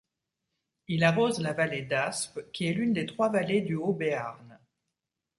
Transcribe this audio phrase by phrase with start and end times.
[0.87, 4.57] Il arrose la vallée d'Aspe qui est l'une des trois vallées du Haut-Béarn.